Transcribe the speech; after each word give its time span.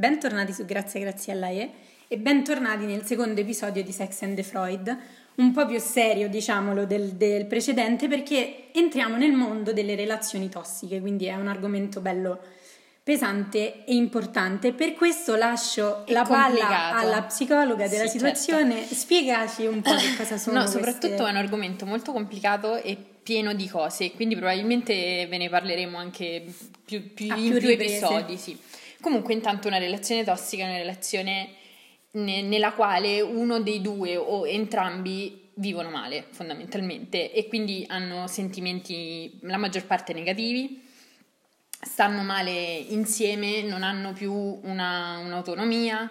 bentornati 0.00 0.54
su 0.54 0.64
Grazie 0.64 0.98
Grazie 1.00 1.34
a 1.34 1.36
lei 1.36 1.70
e 2.08 2.16
bentornati 2.16 2.86
nel 2.86 3.04
secondo 3.04 3.38
episodio 3.38 3.84
di 3.84 3.92
Sex 3.92 4.22
and 4.22 4.34
the 4.34 4.42
Freud, 4.42 4.98
un 5.34 5.52
po' 5.52 5.66
più 5.66 5.78
serio 5.78 6.26
diciamolo 6.26 6.86
del, 6.86 7.10
del 7.10 7.44
precedente 7.44 8.08
perché 8.08 8.72
entriamo 8.72 9.16
nel 9.16 9.32
mondo 9.32 9.74
delle 9.74 9.94
relazioni 9.94 10.48
tossiche, 10.48 11.00
quindi 11.00 11.26
è 11.26 11.34
un 11.34 11.48
argomento 11.48 12.00
bello 12.00 12.40
pesante 13.02 13.84
e 13.84 13.94
importante. 13.94 14.72
Per 14.72 14.94
questo 14.94 15.36
lascio 15.36 16.06
E 16.06 16.12
la 16.14 16.24
palla 16.24 16.96
alla 16.96 17.22
psicologa 17.24 17.86
della 17.86 18.06
Sì, 18.06 18.16
situazione. 18.16 18.82
Spiegaci 18.82 19.66
un 19.66 19.82
po' 19.82 19.94
che 19.94 20.16
cosa 20.16 20.38
sono 20.38 20.60
No, 20.60 20.62
queste- 20.62 20.82
soprattutto 20.82 21.26
è 21.26 21.30
un 21.30 21.36
argomento 21.36 21.84
molto 21.84 22.12
complicato 22.12 22.76
e 22.82 22.96
pieno 23.22 23.52
di 23.52 23.68
cose, 23.68 24.12
quindi 24.12 24.34
probabilmente 24.34 25.26
ve 25.28 25.36
ne 25.36 25.50
parleremo 25.50 25.98
anche 25.98 26.46
più, 26.86 27.12
più 27.12 27.26
in 27.36 27.50
più 27.50 27.58
più 27.58 27.68
episodi. 27.68 28.38
Sì. 28.38 28.58
Comunque, 29.00 29.32
intanto, 29.34 29.68
una 29.68 29.78
relazione 29.78 30.24
tossica 30.24 30.64
è 30.64 30.68
una 30.68 30.76
relazione 30.76 31.54
ne- 32.12 32.42
nella 32.42 32.72
quale 32.72 33.20
uno 33.20 33.60
dei 33.60 33.80
due 33.80 34.16
o 34.16 34.46
entrambi 34.46 35.48
vivono 35.54 35.90
male, 35.90 36.26
fondamentalmente, 36.30 37.32
e 37.32 37.46
quindi 37.46 37.84
hanno 37.88 38.26
sentimenti 38.26 39.38
la 39.42 39.56
maggior 39.58 39.86
parte 39.86 40.12
negativi. 40.12 40.82
Stanno 41.82 42.22
male 42.22 42.50
insieme, 42.50 43.62
non 43.62 43.82
hanno 43.82 44.12
più 44.12 44.32
una- 44.32 45.18
un'autonomia 45.18 46.10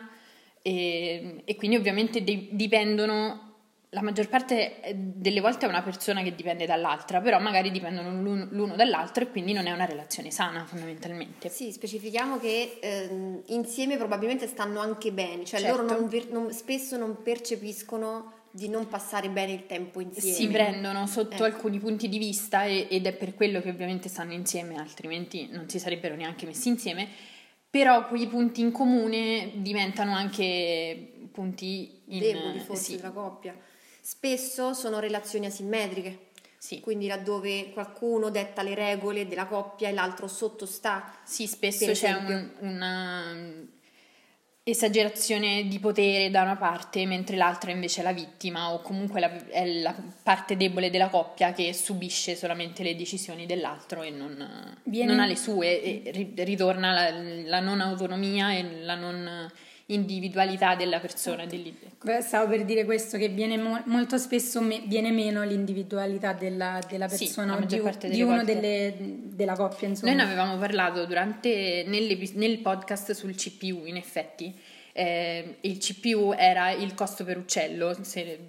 e, 0.62 1.42
e 1.46 1.56
quindi 1.56 1.78
ovviamente 1.78 2.24
de- 2.24 2.48
dipendono 2.52 3.49
la 3.92 4.02
maggior 4.04 4.30
parte 4.30 4.82
eh, 4.82 4.94
delle 4.96 5.42
volte 5.42 5.66
è 5.66 5.70
una 5.70 5.82
persona 5.82 6.22
che 6.22 6.36
dipende 6.36 6.68
dall'altra, 6.68 7.22
però 7.22 7.40
magari 7.40 7.72
dipendono 7.72 8.22
l'uno, 8.22 8.48
l'uno 8.52 8.76
dall'altro 8.76 9.24
e 9.24 9.32
quindi 9.32 9.52
non 9.52 9.66
è 9.66 9.72
una 9.72 9.86
relazione 9.86 10.30
sana 10.30 10.64
fondamentalmente. 10.66 11.50
Sì, 11.50 11.72
specifichiamo 11.72 12.38
che 12.40 12.78
ehm, 12.82 13.42
insieme 13.48 13.98
probabilmente 13.98 14.46
stanno 14.46 14.80
anche 14.80 15.12
bene, 15.12 15.44
cioè 15.46 15.60
Certo. 15.60 15.82
loro 15.82 15.98
non 15.98 16.08
ver- 16.08 16.30
non- 16.30 16.54
spesso 16.54 16.98
non 16.98 17.24
percepiscono 17.24 18.34
di 18.52 18.68
non 18.70 18.88
passare 18.88 19.30
bene 19.30 19.54
il 19.54 19.66
tempo 19.66 20.00
insieme. 20.02 20.36
Si 20.36 20.48
prendono 20.48 21.08
sotto 21.08 21.36
Ecco. 21.36 21.44
alcuni 21.46 21.80
punti 21.80 22.08
di 22.10 22.18
vista 22.20 22.66
e- 22.66 22.88
ed 22.92 23.08
è 23.08 23.14
per 23.14 23.34
quello 23.34 23.60
che 23.60 23.70
ovviamente 23.70 24.08
stanno 24.08 24.34
insieme, 24.34 24.76
altrimenti 24.76 25.48
non 25.52 25.68
si 25.68 25.80
sarebbero 25.80 26.16
neanche 26.16 26.46
messi 26.46 26.68
insieme, 26.70 27.08
però 27.70 28.08
quei 28.08 28.28
punti 28.28 28.62
in 28.62 28.72
comune 28.72 29.52
diventano 29.56 30.14
anche 30.14 31.12
punti 31.32 32.02
in, 32.06 32.20
deboli 32.20 32.60
forse 32.60 32.84
sì, 32.84 32.96
della 32.96 33.12
coppia. 33.12 33.56
Spesso 34.12 34.74
sono 34.74 34.98
relazioni 34.98 35.46
asimmetriche, 35.46 36.30
sì. 36.58 36.80
quindi 36.80 37.06
laddove 37.06 37.70
qualcuno 37.70 38.32
detta 38.32 38.64
le 38.64 38.74
regole 38.74 39.28
della 39.28 39.46
coppia 39.46 39.88
e 39.88 39.92
l'altro 39.94 40.28
sottostà. 40.28 41.14
Sì, 41.24 41.46
spesso 41.46 41.92
c'è 41.92 42.14
un- 42.14 42.50
una 42.62 43.34
mm, 43.36 43.62
esagerazione 44.64 45.68
di 45.68 45.78
potere 45.78 46.32
da 46.32 46.42
una 46.42 46.56
parte, 46.56 47.06
mentre 47.06 47.36
l'altra 47.38 47.70
invece 47.70 48.02
è 48.02 48.04
la 48.04 48.12
vittima 48.12 48.74
o 48.74 48.82
comunque 48.82 49.20
la- 49.20 49.46
è 49.46 49.64
la 49.80 49.96
parte 50.24 50.58
debole 50.58 50.90
della 50.90 51.10
coppia 51.10 51.54
che 51.54 51.72
subisce 51.72 52.36
solamente 52.36 52.82
le 52.82 52.96
decisioni 52.96 53.46
dell'altro 53.46 54.02
e 54.02 54.10
non, 54.10 54.76
Viene- 54.86 55.12
non 55.12 55.20
ha 55.20 55.28
le 55.28 55.36
sue 55.36 55.84
e 55.84 56.12
ri- 56.12 56.34
ritorna 56.38 56.92
la, 56.94 57.12
la 57.12 57.60
non 57.60 57.80
autonomia 57.80 58.54
e 58.58 58.82
la 58.82 58.96
non 58.96 59.52
individualità 59.92 60.76
della 60.76 61.00
persona. 61.00 61.46
dell'id- 61.46 61.78
Beh, 62.04 62.22
Stavo 62.22 62.50
per 62.50 62.64
dire 62.66 62.86
questo, 62.86 63.18
che 63.18 63.28
viene 63.30 63.58
mo- 63.58 63.82
molto 63.86 64.18
spesso 64.18 64.62
me- 64.62 64.82
viene 64.86 65.12
meno 65.12 65.44
l'individualità 65.44 66.34
della, 66.34 66.80
della 66.88 67.08
Sì, 67.08 67.26
persona 67.26 67.54
maggior 67.54 67.80
di, 67.80 67.84
parte 67.84 68.08
di 68.10 68.18
delle 68.18 68.24
uno 68.32 68.44
delle, 68.44 68.94
della 68.98 69.56
coppia, 69.56 69.88
insomma. 69.88 70.12
Noi 70.14 70.20
ne 70.24 70.26
avevamo 70.26 70.58
parlato 70.58 71.06
durante, 71.06 71.84
nel 71.88 72.58
podcast 72.60 73.12
sul 73.12 73.36
CPU, 73.36 73.86
in 73.86 73.96
effetti. 73.98 74.54
Eh, 74.94 75.58
il 75.62 75.78
CPU 75.78 76.34
era 76.38 76.72
il 76.72 76.94
costo 76.94 77.24
per 77.24 77.38
uccello, 77.38 77.96
se 78.02 78.40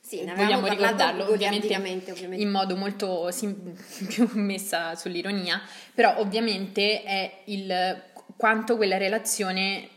Sì, 0.00 0.22
ne 0.24 0.34
vogliamo 0.34 0.66
ricordarlo, 0.68 1.30
ovviamente, 1.30 1.66
ovviamente. 1.66 2.14
in 2.36 2.48
modo 2.50 2.76
molto 2.76 3.30
sim- 3.30 3.76
più 4.08 4.28
messa 4.34 4.94
sull'ironia, 4.94 5.60
però 5.94 6.18
ovviamente 6.18 7.02
è 7.02 7.30
il 7.46 8.02
quanto 8.36 8.76
quella 8.76 8.96
relazione 8.96 9.88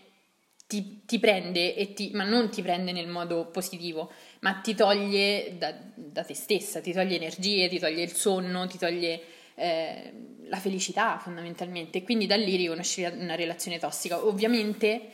ti, 0.71 1.01
ti 1.05 1.19
prende, 1.19 1.75
e 1.75 1.91
ti, 1.91 2.11
ma 2.13 2.23
non 2.23 2.49
ti 2.49 2.61
prende 2.61 2.93
nel 2.93 3.09
modo 3.09 3.47
positivo, 3.47 4.09
ma 4.39 4.53
ti 4.53 4.73
toglie 4.73 5.57
da, 5.57 5.75
da 5.93 6.23
te 6.23 6.33
stessa, 6.33 6.79
ti 6.79 6.93
toglie 6.93 7.17
energie, 7.17 7.67
ti 7.67 7.77
toglie 7.77 8.03
il 8.03 8.13
sonno, 8.13 8.67
ti 8.67 8.77
toglie 8.77 9.21
eh, 9.55 10.13
la 10.47 10.55
felicità 10.55 11.17
fondamentalmente. 11.17 11.97
E 11.97 12.03
quindi 12.03 12.25
da 12.25 12.37
lì 12.37 12.55
riconosci 12.55 13.03
una 13.03 13.35
relazione 13.35 13.79
tossica. 13.79 14.25
Ovviamente 14.25 15.09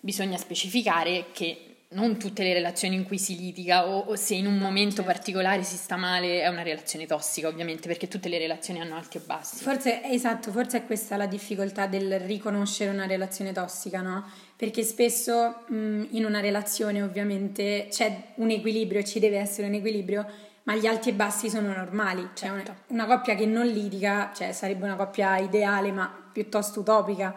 bisogna 0.00 0.38
specificare 0.38 1.26
che 1.32 1.73
non 1.94 2.18
tutte 2.18 2.42
le 2.42 2.52
relazioni 2.52 2.94
in 2.96 3.04
cui 3.04 3.18
si 3.18 3.36
litiga 3.36 3.88
o, 3.88 3.98
o 4.00 4.16
se 4.16 4.34
in 4.34 4.46
un 4.46 4.58
momento 4.58 4.96
certo. 4.96 5.10
particolare 5.10 5.62
si 5.62 5.76
sta 5.76 5.96
male 5.96 6.42
è 6.42 6.48
una 6.48 6.62
relazione 6.62 7.06
tossica, 7.06 7.48
ovviamente, 7.48 7.88
perché 7.88 8.08
tutte 8.08 8.28
le 8.28 8.38
relazioni 8.38 8.80
hanno 8.80 8.96
alti 8.96 9.16
e 9.16 9.20
bassi. 9.24 9.62
Forse, 9.62 10.02
esatto, 10.04 10.50
forse 10.50 10.78
è 10.78 10.84
questa 10.86 11.16
la 11.16 11.26
difficoltà 11.26 11.86
del 11.86 12.20
riconoscere 12.20 12.90
una 12.90 13.06
relazione 13.06 13.52
tossica, 13.52 14.00
no? 14.00 14.28
Perché 14.56 14.82
spesso 14.82 15.64
mh, 15.66 16.08
in 16.10 16.24
una 16.24 16.40
relazione 16.40 17.02
ovviamente 17.02 17.88
c'è 17.90 18.32
un 18.36 18.50
equilibrio, 18.50 19.02
ci 19.02 19.18
deve 19.20 19.38
essere 19.38 19.66
un 19.68 19.74
equilibrio, 19.74 20.26
ma 20.64 20.74
gli 20.74 20.86
alti 20.86 21.10
e 21.10 21.12
bassi 21.12 21.48
sono 21.48 21.72
normali. 21.72 22.28
Cioè 22.34 22.48
Certo. 22.48 22.74
una, 22.88 23.04
una 23.04 23.16
coppia 23.16 23.34
che 23.34 23.46
non 23.46 23.66
litiga, 23.66 24.32
cioè 24.34 24.52
sarebbe 24.52 24.84
una 24.84 24.96
coppia 24.96 25.38
ideale, 25.38 25.92
ma 25.92 26.12
piuttosto 26.32 26.80
utopica. 26.80 27.34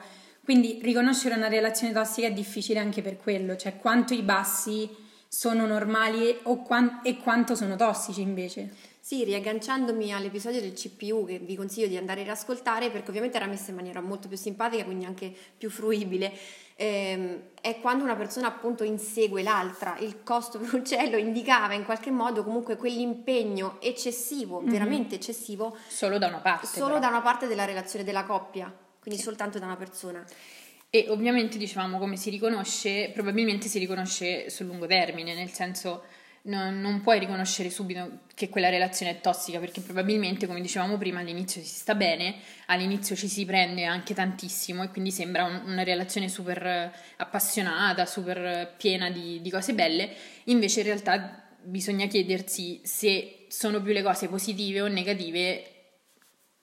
Quindi 0.47 0.80
riconoscere 0.81 1.35
una 1.35 1.50
relazione 1.50 1.91
tossica 1.91 2.28
è 2.28 2.31
difficile 2.31 2.80
anche 2.80 3.02
per 3.02 3.18
quello, 3.18 3.58
cioè 3.58 3.75
quanto 3.75 4.13
i 4.13 4.22
bassi 4.22 4.90
sono 5.28 5.66
normali 5.66 6.34
o 6.44 6.62
quan- 6.62 7.02
e 7.03 7.18
quanto 7.18 7.53
sono 7.53 7.75
tossici 7.75 8.22
invece. 8.22 8.74
Sì, 9.02 9.25
riagganciandomi 9.25 10.13
all'episodio 10.13 10.62
del 10.62 10.72
CPU 10.72 11.25
che 11.25 11.40
vi 11.40 11.57
consiglio 11.57 11.88
di 11.88 11.97
andare 11.97 12.22
ad 12.22 12.30
ascoltare 12.30 12.90
perché 12.90 13.09
ovviamente 13.09 13.36
era 13.36 13.46
messa 13.46 13.72
in 13.72 13.75
maniera 13.75 14.00
molto 14.00 14.30
più 14.30 14.38
simpatica, 14.38 14.86
quindi 14.86 15.03
anche 15.03 15.36
più 15.57 15.69
fruibile, 15.69 16.31
ehm, 16.78 17.40
è 17.59 17.81
quando 17.81 18.06
una 18.06 18.16
persona 18.16 18.47
appunto 18.47 18.86
insegue 18.86 19.44
l'altra, 19.44 19.97
il 20.00 20.24
costo 20.24 20.59
per 20.59 20.74
uccello 20.75 21.18
indicava 21.18 21.74
in 21.74 21.84
qualche 21.84 22.09
modo 22.09 22.46
comunque 22.46 22.78
quell'impegno 22.78 23.81
eccessivo, 23.81 24.62
veramente 24.63 25.16
eccessivo, 25.16 25.75
Solo 25.90 26.18
da 26.18 26.28
una 26.28 26.40
parte. 26.40 26.68
solo 26.68 26.86
però. 26.96 27.00
da 27.00 27.07
una 27.09 27.22
parte 27.22 27.47
della 27.47 27.66
relazione 27.66 28.06
della 28.06 28.24
coppia, 28.24 28.74
quindi 29.07 29.23
soltanto 29.23 29.57
da 29.57 29.66
una 29.66 29.78
persona. 29.78 30.25
E 30.90 31.06
ovviamente 31.07 31.57
dicevamo 31.57 31.97
come 31.97 32.18
si 32.18 32.29
riconosce, 32.29 33.09
probabilmente 33.13 33.69
si 33.69 33.79
riconosce 33.79 34.50
sul 34.50 34.66
lungo 34.66 34.85
termine, 34.85 35.34
nel 35.34 35.50
senso 35.50 36.03
non, 36.44 36.81
non 36.81 37.00
puoi 37.01 37.19
riconoscere 37.19 37.69
subito 37.69 38.19
che 38.35 38.50
quella 38.50 38.68
relazione 38.69 39.12
è 39.12 39.22
tossica 39.22 39.59
perché 39.59 39.79
probabilmente, 39.79 40.45
come 40.45 40.59
dicevamo 40.59 40.97
prima, 40.97 41.22
all'inizio 41.22 41.62
si 41.62 41.73
sta 41.73 41.95
bene, 41.95 42.35
all'inizio 42.66 43.16
ci 43.16 43.29
si 43.29 43.45
prende 43.45 43.85
anche 43.85 44.13
tantissimo 44.13 44.84
e 44.84 44.90
quindi 44.90 45.12
sembra 45.12 45.45
un- 45.45 45.62
una 45.66 45.84
relazione 45.84 46.28
super 46.28 46.94
appassionata, 47.16 48.06
super 48.06 48.74
piena 48.78 49.09
di, 49.09 49.41
di 49.41 49.50
cose 49.50 49.74
belle, 49.74 50.09
invece 50.45 50.81
in 50.81 50.85
realtà 50.88 51.44
bisogna 51.62 52.07
chiedersi 52.07 52.81
se 52.84 53.45
sono 53.47 53.81
più 53.81 53.94
le 53.94 54.03
cose 54.03 54.28
positive 54.28 54.81
o 54.81 54.88
negative 54.88 55.77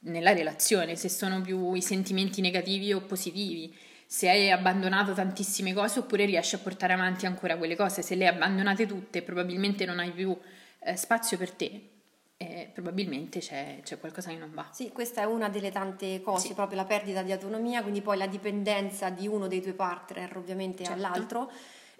nella 0.04 0.32
relazione, 0.32 0.96
se 0.96 1.08
sono 1.08 1.40
più 1.40 1.74
i 1.74 1.82
sentimenti 1.82 2.40
negativi 2.40 2.92
o 2.92 3.00
positivi, 3.00 3.74
se 4.06 4.28
hai 4.28 4.50
abbandonato 4.50 5.12
tantissime 5.12 5.72
cose 5.72 6.00
oppure 6.00 6.24
riesci 6.24 6.54
a 6.54 6.58
portare 6.58 6.92
avanti 6.92 7.26
ancora 7.26 7.56
quelle 7.56 7.76
cose, 7.76 8.02
se 8.02 8.14
le 8.14 8.26
hai 8.28 8.34
abbandonate 8.34 8.86
tutte 8.86 9.22
probabilmente 9.22 9.84
non 9.84 9.98
hai 9.98 10.10
più 10.10 10.36
eh, 10.80 10.96
spazio 10.96 11.36
per 11.38 11.50
te 11.52 11.88
e 12.36 12.70
probabilmente 12.72 13.38
c'è, 13.40 13.80
c'è 13.82 13.98
qualcosa 13.98 14.28
che 14.30 14.36
non 14.36 14.50
va. 14.52 14.68
Sì, 14.72 14.90
questa 14.90 15.22
è 15.22 15.24
una 15.24 15.48
delle 15.48 15.70
tante 15.72 16.20
cose, 16.20 16.48
Sì. 16.48 16.54
proprio 16.54 16.76
la 16.76 16.84
perdita 16.84 17.22
di 17.22 17.32
autonomia, 17.32 17.80
quindi 17.82 18.02
poi 18.02 18.18
la 18.18 18.26
dipendenza 18.26 19.08
di 19.08 19.26
uno 19.26 19.46
dei 19.46 19.60
due 19.60 19.72
partner 19.72 20.36
ovviamente 20.36 20.84
Certo. 20.84 20.98
all'altro. 21.06 21.50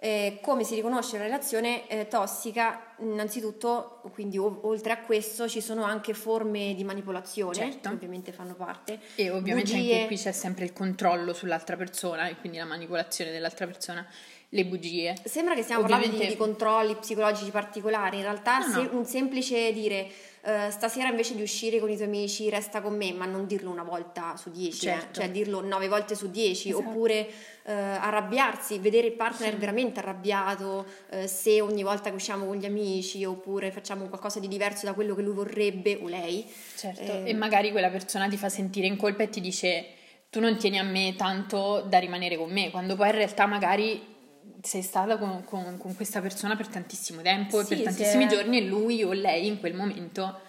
Eh, 0.05 0.37
come 0.39 0.63
si 0.63 0.75
riconosce 0.75 1.15
una 1.15 1.23
relazione 1.25 1.87
eh, 1.87 2.07
tossica? 2.07 2.93
Innanzitutto, 2.99 4.01
quindi 4.13 4.37
o- 4.37 4.59
oltre 4.61 4.93
a 4.93 4.99
questo 4.99 5.47
ci 5.49 5.61
sono 5.61 5.83
anche 5.83 6.13
forme 6.13 6.75
di 6.75 6.83
manipolazione, 6.83 7.55
Certo. 7.55 7.89
che 7.89 7.95
ovviamente 7.95 8.31
fanno 8.31 8.53
parte. 8.53 8.99
E 9.15 9.31
ovviamente 9.31 9.71
Bugie. 9.71 9.93
anche 9.95 10.05
qui 10.05 10.17
c'è 10.17 10.31
sempre 10.31 10.65
il 10.65 10.73
controllo 10.73 11.33
sull'altra 11.33 11.75
persona 11.75 12.27
e 12.27 12.35
quindi 12.35 12.59
la 12.59 12.65
manipolazione 12.65 13.31
dell'altra 13.31 13.65
persona, 13.65 14.05
le 14.49 14.65
bugie. 14.65 15.15
Sembra 15.23 15.55
che 15.55 15.63
stiamo 15.63 15.81
parlando 15.81 16.05
di, 16.05 16.13
Ovviamente- 16.13 16.37
di 16.37 16.39
controlli 16.39 16.95
psicologici 16.97 17.49
particolari, 17.49 18.17
in 18.17 18.23
realtà 18.23 18.59
No, 18.59 18.73
se- 18.73 18.81
no. 18.83 18.97
un 18.99 19.05
semplice 19.05 19.73
dire 19.73 20.07
eh, 20.45 20.69
stasera 20.69 21.09
invece 21.09 21.35
di 21.35 21.41
uscire 21.41 21.79
con 21.79 21.89
i 21.89 21.95
tuoi 21.95 22.07
amici 22.07 22.49
resta 22.49 22.81
con 22.81 22.95
me, 22.95 23.11
ma 23.13 23.25
non 23.25 23.47
dirlo 23.47 23.71
una 23.71 23.83
volta 23.83 24.35
su 24.37 24.51
dieci, 24.51 24.85
eh, 24.87 24.91
Certo. 24.91 25.19
cioè 25.19 25.31
dirlo 25.31 25.61
nove 25.61 25.87
volte 25.87 26.13
su 26.15 26.29
dieci, 26.29 26.69
Esatto. 26.69 26.87
oppure 26.89 27.27
eh, 27.63 27.73
arrabbiarsi, 27.73 28.77
vedere 28.79 29.07
il 29.07 29.13
partner 29.13 29.57
veramente 29.57 29.99
arrabbiato 29.99 30.85
eh, 31.09 31.27
se 31.27 31.61
ogni 31.61 31.81
volta 31.83 32.09
che 32.09 32.15
usciamo 32.15 32.45
con 32.45 32.55
gli 32.57 32.65
amici 32.65 33.25
oppure 33.25 33.71
facciamo 33.71 34.05
qualcosa 34.05 34.39
di 34.39 34.47
diverso 34.47 34.85
da 34.85 34.93
quello 34.93 35.15
che 35.15 35.21
lui 35.23 35.33
vorrebbe 35.33 35.99
o 36.01 36.07
lei. 36.07 36.45
Certo, 36.75 37.01
Eh, 37.01 37.23
e 37.29 37.33
magari 37.33 37.71
quella 37.71 37.89
persona 37.89 38.27
ti 38.27 38.37
fa 38.37 38.49
sentire 38.49 38.85
in 38.87 38.97
colpa 38.97 39.23
e 39.23 39.29
ti 39.29 39.41
dice 39.41 39.85
tu 40.29 40.39
non 40.41 40.57
tieni 40.57 40.77
a 40.79 40.83
me 40.83 41.15
tanto 41.17 41.81
da 41.87 41.97
rimanere 41.97 42.35
con 42.37 42.51
me, 42.51 42.69
quando 42.69 42.95
poi 42.95 43.07
in 43.09 43.15
realtà 43.15 43.45
magari 43.45 44.13
sei 44.61 44.81
stata 44.81 45.17
con, 45.17 45.43
con, 45.43 45.77
con 45.77 45.95
questa 45.95 46.21
persona 46.21 46.55
per 46.55 46.67
tantissimo 46.67 47.21
tempo 47.21 47.63
Sì, 47.63 47.73
e 47.73 47.75
per 47.77 47.85
tantissimi 47.85 48.27
se- 48.29 48.35
giorni 48.35 48.57
e 48.57 48.61
lui 48.65 49.03
o 49.03 49.11
lei 49.13 49.47
in 49.47 49.59
quel 49.59 49.73
momento 49.75 50.39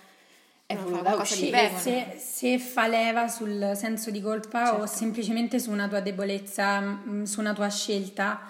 è 0.66 0.74
No, 0.74 0.82
voluta 0.82 1.14
uscire. 1.16 1.70
Se, 1.78 2.16
se 2.18 2.58
fa 2.58 2.86
leva 2.88 3.28
sul 3.28 3.72
senso 3.76 4.10
di 4.10 4.20
colpa 4.20 4.72
o 4.74 4.78
Certo. 4.80 4.86
semplicemente 4.86 5.58
su 5.60 5.70
una 5.70 5.86
tua 5.86 6.00
debolezza, 6.00 6.80
mh, 6.80 7.22
su 7.24 7.40
una 7.40 7.52
tua 7.52 7.68
scelta, 7.68 8.40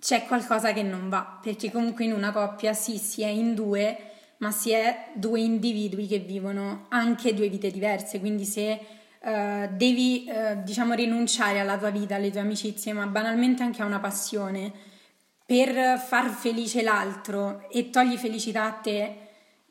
c'è 0.00 0.24
qualcosa 0.26 0.72
che 0.72 0.82
non 0.82 1.08
va. 1.08 1.38
Perché 1.42 1.72
comunque 1.72 2.04
in 2.04 2.12
una 2.12 2.30
coppia 2.30 2.72
sì, 2.74 2.96
si 2.98 3.22
è 3.22 3.28
in 3.28 3.54
due, 3.54 3.98
ma 4.36 4.52
si 4.52 4.70
è 4.70 5.08
due 5.14 5.40
individui 5.40 6.06
che 6.06 6.18
vivono 6.18 6.86
anche 6.90 7.34
due 7.34 7.48
vite 7.48 7.70
diverse. 7.72 8.20
Quindi 8.20 8.44
se 8.44 8.78
eh, 9.20 9.68
devi, 9.72 10.26
eh, 10.26 10.62
diciamo, 10.62 10.94
rinunciare 10.94 11.58
alla 11.58 11.76
tua 11.78 11.90
vita, 11.90 12.14
alle 12.14 12.30
tue 12.30 12.40
amicizie, 12.40 12.92
ma 12.92 13.06
banalmente 13.06 13.62
anche 13.64 13.82
a 13.82 13.84
una 13.86 13.98
passione, 13.98 14.70
per 15.46 15.98
far 15.98 16.30
felice 16.30 16.82
l'altro 16.82 17.68
e 17.70 17.90
togli 17.90 18.16
felicità 18.16 18.64
a 18.64 18.72
te, 18.72 19.16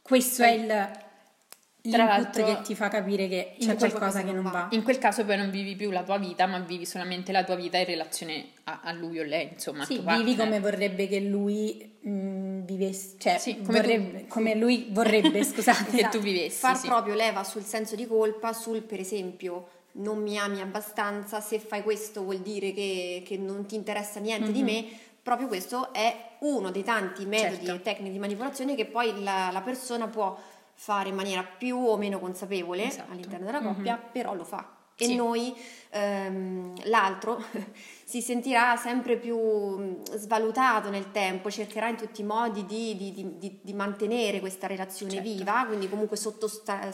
questo 0.02 0.44
è 0.44 0.52
il, 0.52 0.66
l'input 0.68 1.98
l'altro, 1.98 2.46
che 2.46 2.62
ti 2.62 2.76
fa 2.76 2.88
capire 2.90 3.28
che 3.28 3.56
c'è 3.60 3.76
qualcosa 3.76 4.22
che 4.24 4.32
non 4.32 4.44
va. 4.52 4.68
In 4.72 4.84
quel 4.84 5.00
caso 5.00 5.26
poi 5.26 5.38
non 5.38 5.50
vivi 5.50 5.76
più 5.76 5.90
la 5.90 6.04
tua 6.04 6.18
vita, 6.18 6.46
ma 6.46 6.60
vivi 6.60 6.86
solamente 6.86 7.32
la 7.32 7.44
tua 7.44 7.56
vita 7.56 7.78
in 7.78 7.86
relazione 7.86 8.50
a, 8.66 8.82
a 8.84 8.92
lui 8.92 9.20
o 9.20 9.24
lei, 9.24 9.50
insomma. 9.54 9.84
Sì, 9.84 9.96
vivi 9.96 10.04
partner. 10.06 10.38
come 10.38 10.60
vorrebbe 10.60 11.08
che 11.08 11.20
lui 11.20 11.98
mh, 12.02 12.66
vivesse, 12.66 13.16
cioè 13.18 13.38
Sì, 13.40 13.62
come 13.62 13.82
vorrebbe- 13.82 14.20
tu. 14.22 14.28
come 14.28 14.56
lui 14.56 14.88
vorrebbe, 14.92 15.42
scusate. 15.44 15.92
Che 15.98 16.10
tu 16.10 16.20
vivessi, 16.20 16.60
Far 16.60 16.78
sì. 16.78 16.88
proprio 16.88 17.16
leva 17.16 17.44
sul 17.44 17.64
senso 17.64 17.96
di 17.96 18.06
colpa, 18.06 18.54
sul 18.54 18.82
per 18.84 19.00
esempio 19.00 19.70
non 19.96 20.22
mi 20.22 20.38
ami 20.38 20.60
abbastanza, 20.62 21.40
se 21.40 21.60
fai 21.60 21.82
questo 21.84 22.24
vuol 22.24 22.40
dire 22.40 22.74
che, 22.74 23.24
che 23.26 23.38
non 23.38 23.66
ti 23.66 23.76
interessa 23.76 24.20
niente 24.20 24.52
di 24.52 24.62
me. 24.64 24.86
Proprio 25.24 25.48
questo 25.48 25.94
è 25.94 26.32
uno 26.40 26.70
dei 26.70 26.84
tanti 26.84 27.26
metodi 27.26 27.66
Certo. 27.66 27.74
e 27.76 27.82
tecniche 27.82 28.12
di 28.12 28.20
manipolazione 28.20 28.76
che 28.76 28.86
poi 28.86 29.24
la, 29.24 29.52
la 29.54 29.62
persona 29.62 30.08
può 30.08 30.38
fare 30.76 31.08
in 31.10 31.16
maniera 31.16 31.44
più 31.44 31.78
o 31.78 31.96
meno 31.96 32.20
consapevole 32.20 32.86
Esatto. 32.88 33.12
all'interno 33.14 33.46
della 33.46 33.62
coppia, 33.62 33.96
però 33.96 34.34
lo 34.34 34.44
fa. 34.44 34.68
E 34.98 35.06
Sì. 35.06 35.16
noi, 35.16 35.56
ehm, 35.92 36.74
l'altro, 36.90 37.42
si 38.04 38.22
sentirà 38.22 38.76
sempre 38.76 39.16
più 39.18 39.38
mh, 39.40 40.04
svalutato 40.18 40.90
nel 40.90 41.12
tempo, 41.12 41.50
cercherà 41.50 41.88
in 41.88 41.96
tutti 41.96 42.20
i 42.22 42.26
modi 42.26 42.66
di, 42.66 42.96
di- 42.98 43.38
di- 43.40 43.60
di- 43.62 43.74
mantenere 43.74 44.40
questa 44.42 44.68
relazione 44.68 45.14
Certo. 45.14 45.30
viva, 45.30 45.64
quindi 45.66 45.88
comunque 45.90 46.18
sottostare 46.18 46.92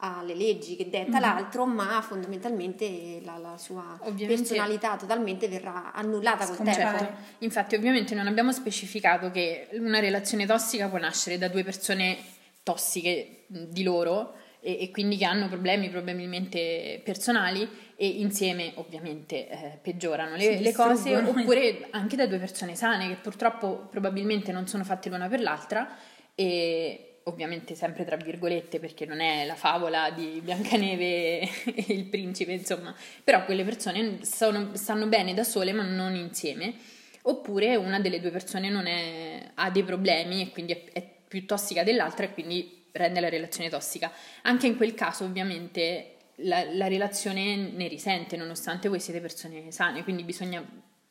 alle 0.00 0.34
leggi 0.34 0.76
che 0.76 0.88
detta 0.88 1.16
Mhm. 1.16 1.20
l'altro, 1.20 1.66
ma 1.66 2.00
fondamentalmente 2.02 3.20
la, 3.22 3.36
la 3.36 3.56
sua 3.58 3.96
Ovviamente- 4.02 4.42
personalità 4.42 4.96
totalmente 4.96 5.46
verrà 5.48 5.92
annullata 5.92 6.46
col 6.46 6.56
tempo. 6.56 6.72
Certo. 6.72 7.08
Infatti, 7.38 7.74
ovviamente 7.74 8.14
non 8.14 8.26
abbiamo 8.26 8.52
specificato 8.52 9.30
che 9.30 9.68
una 9.72 10.00
relazione 10.00 10.46
tossica 10.46 10.88
può 10.88 10.98
nascere 10.98 11.38
da 11.38 11.48
due 11.48 11.62
persone 11.64 12.16
tossiche 12.62 13.44
mh, 13.46 13.62
di 13.68 13.82
loro 13.82 14.34
e, 14.60 14.82
e 14.82 14.90
quindi 14.90 15.16
che 15.16 15.24
hanno 15.24 15.48
problemi 15.48 15.88
probabilmente 15.88 17.00
personali 17.04 17.68
e 17.96 18.06
insieme 18.06 18.72
ovviamente 18.76 19.48
eh, 19.48 19.78
peggiorano 19.82 20.36
le, 20.36 20.60
le 20.60 20.72
cose 20.72 21.16
oppure 21.16 21.88
anche 21.90 22.16
da 22.16 22.26
due 22.26 22.38
persone 22.38 22.74
sane 22.74 23.08
che 23.08 23.14
purtroppo 23.16 23.86
probabilmente 23.90 24.52
non 24.52 24.66
sono 24.66 24.84
fatte 24.84 25.08
l'una 25.08 25.28
per 25.28 25.40
l'altra 25.40 25.96
e 26.34 27.09
ovviamente 27.24 27.74
sempre 27.74 28.04
tra 28.04 28.16
virgolette 28.16 28.78
perché 28.78 29.04
non 29.06 29.20
è 29.20 29.44
la 29.44 29.54
favola 29.54 30.10
di 30.10 30.40
Biancaneve 30.42 31.40
e 31.40 31.84
il 31.88 32.04
principe 32.06 32.52
insomma 32.52 32.94
però 33.22 33.44
quelle 33.44 33.64
persone 33.64 34.24
sono- 34.24 34.74
stanno 34.74 35.06
bene 35.06 35.34
da 35.34 35.44
sole 35.44 35.72
ma 35.72 35.82
non 35.82 36.14
insieme 36.14 36.74
oppure 37.22 37.76
una 37.76 38.00
delle 38.00 38.20
due 38.20 38.30
persone 38.30 38.68
è- 38.86 39.50
ha 39.54 39.70
dei 39.70 39.82
problemi 39.84 40.40
e 40.40 40.50
quindi 40.50 40.72
è, 40.72 40.84
è 40.92 41.06
più 41.28 41.44
tossica 41.46 41.84
dell'altra 41.84 42.24
e 42.24 42.32
quindi 42.32 42.86
rende 42.92 43.20
la 43.20 43.28
relazione 43.28 43.68
tossica. 43.68 44.10
Anche 44.42 44.66
in 44.66 44.76
quel 44.76 44.94
caso 44.94 45.24
ovviamente 45.24 46.16
la, 46.36 46.64
la 46.72 46.88
relazione 46.88 47.54
ne 47.54 47.86
risente 47.86 48.36
nonostante 48.36 48.88
voi 48.88 48.98
siete 48.98 49.20
persone 49.20 49.70
sane, 49.70 50.02
quindi 50.02 50.24
bisogna 50.24 50.64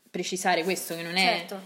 precisare 0.09 0.63
questo 0.63 0.95
che 0.95 1.03
non 1.03 1.15
è 1.15 1.45
Certo. 1.47 1.61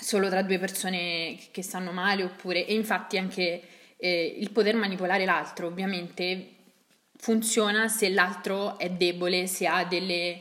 Solo 0.00 0.28
tra 0.28 0.42
due 0.42 0.58
persone 0.58 1.38
che 1.50 1.62
stanno 1.62 1.92
male 1.92 2.24
oppure 2.24 2.66
e 2.66 2.74
infatti 2.74 3.18
anche 3.18 3.62
eh, 3.96 4.36
il 4.38 4.50
poter 4.50 4.74
manipolare 4.74 5.24
l'altro 5.24 5.66
ovviamente 5.66 6.54
funziona 7.16 7.88
se 7.88 8.08
l'altro 8.08 8.78
è 8.78 8.88
debole, 8.90 9.46
se 9.46 9.66
ha 9.66 9.84
delle 9.84 10.40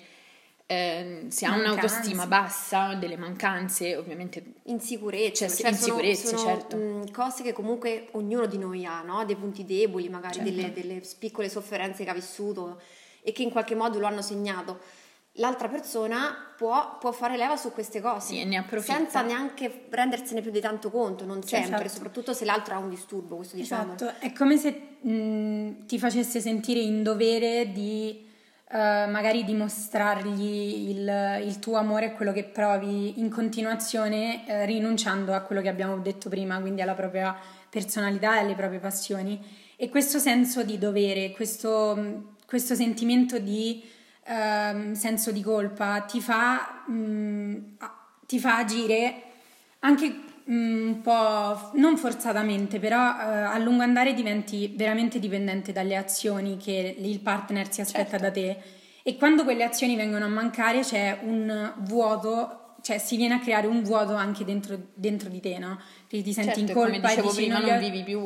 ehm, 0.65 1.27
se 1.29 1.45
ha 1.45 1.49
Mancanze. 1.49 1.77
un'autostima 1.77 2.27
bassa, 2.27 2.93
delle 2.93 3.17
mancanze, 3.17 3.95
ovviamente 3.95 4.43
Insicurezze, 4.65 5.47
Cioè, 5.47 5.49
cioè, 5.49 5.57
sono- 5.57 5.69
insicurezze, 5.71 6.37
sono, 6.37 6.37
certo. 6.37 6.75
mh, 6.77 7.11
cose 7.11 7.43
che 7.43 7.53
comunque 7.53 8.07
ognuno 8.11 8.45
di 8.45 8.57
noi 8.57 8.85
ha, 8.85 9.01
no? 9.01 9.25
dei 9.25 9.35
punti 9.35 9.65
deboli, 9.65 10.07
magari 10.09 10.35
Certo. 10.35 10.49
delle, 10.51 10.71
delle 10.71 11.01
piccole 11.17 11.49
sofferenze 11.49 12.03
che 12.03 12.09
ha 12.09 12.13
vissuto 12.13 12.81
e 13.21 13.31
che 13.31 13.41
in 13.43 13.49
qualche 13.49 13.75
modo 13.75 13.99
lo 13.99 14.05
hanno 14.05 14.21
segnato. 14.21 14.79
L'altra 15.39 15.67
persona 15.69 16.53
può, 16.55 16.97
può 16.99 17.11
fare 17.11 17.37
leva 17.37 17.55
su 17.55 17.71
queste 17.71 18.01
cose 18.01 18.33
Sì, 18.33 18.43
ne 18.45 18.65
senza 18.81 19.21
neanche 19.21 19.85
rendersene 19.89 20.41
più 20.41 20.51
di 20.51 20.59
tanto 20.59 20.91
conto, 20.91 21.25
non 21.25 21.41
sempre, 21.43 21.75
Esatto. 21.75 21.89
soprattutto 21.89 22.33
se 22.33 22.43
l'altro 22.43 22.75
ha 22.75 22.77
un 22.77 22.89
disturbo, 22.89 23.37
questo 23.37 23.55
diciamo. 23.55 23.93
Esatto, 23.95 24.19
è 24.19 24.33
come 24.33 24.57
se 24.57 24.97
mh, 24.99 25.85
ti 25.85 25.97
facesse 25.97 26.41
sentire 26.41 26.81
in 26.81 27.03
dovere 27.03 27.71
di 27.71 28.27
eh, 28.71 29.07
magari 29.07 29.45
dimostrargli 29.45 30.89
il, 30.89 31.41
il 31.45 31.59
tuo 31.59 31.77
amore 31.77 32.07
e 32.07 32.13
quello 32.13 32.33
che 32.33 32.43
provi 32.43 33.19
in 33.19 33.29
continuazione, 33.29 34.45
eh, 34.45 34.65
rinunciando 34.65 35.33
a 35.33 35.39
quello 35.39 35.61
che 35.61 35.69
abbiamo 35.69 35.97
detto 35.99 36.29
prima, 36.29 36.59
quindi 36.59 36.81
alla 36.81 36.93
propria 36.93 37.35
personalità 37.69 38.35
e 38.35 38.39
alle 38.39 38.55
proprie 38.55 38.79
passioni. 38.79 39.39
E 39.75 39.89
questo 39.89 40.19
senso 40.19 40.63
di 40.63 40.77
dovere, 40.77 41.31
questo, 41.31 42.35
questo 42.45 42.75
sentimento 42.75 43.39
di 43.39 43.97
ehm, 44.29 44.93
senso 44.93 45.31
di 45.31 45.41
colpa 45.41 46.01
ti 46.01 46.21
fa, 46.21 46.83
a- 46.85 47.95
ti 48.27 48.39
fa 48.39 48.57
agire 48.57 49.23
anche 49.79 50.13
mm, 50.49 50.87
un 50.87 51.01
po' 51.01 51.71
non 51.73 51.97
forzatamente, 51.97 52.79
però 52.79 52.97
eh, 52.97 53.23
a 53.23 53.57
lungo 53.57 53.81
andare 53.81 54.13
diventi 54.13 54.73
veramente 54.75 55.19
dipendente 55.19 55.71
dalle 55.71 55.95
azioni 55.95 56.57
che 56.57 56.95
il 56.97 57.19
partner 57.19 57.71
si 57.71 57.81
aspetta 57.81 58.17
Certo. 58.19 58.25
da 58.25 58.31
te 58.31 58.57
e 59.01 59.17
quando 59.17 59.43
quelle 59.43 59.63
azioni 59.63 59.95
vengono 59.95 60.25
a 60.25 60.27
mancare 60.27 60.81
c'è 60.81 61.19
un 61.23 61.73
vuoto, 61.79 62.75
cioè 62.81 62.99
si 62.99 63.15
viene 63.17 63.35
a 63.35 63.39
creare 63.39 63.65
un 63.65 63.81
vuoto 63.81 64.13
anche 64.13 64.45
dentro, 64.45 64.77
dentro 64.93 65.29
di 65.29 65.39
te, 65.39 65.57
no? 65.57 65.79
Perché 66.07 66.23
ti 66.23 66.33
senti 66.33 66.49
certo, 66.49 66.59
in 66.59 66.73
colpa 66.73 66.89
come 66.89 66.99
dicevo 66.99 67.27
e 67.27 67.31
dici 67.31 67.41
prima 67.43 67.59
non 67.59 67.69
non 67.69 67.79
vivi 67.79 68.03
più 68.03 68.19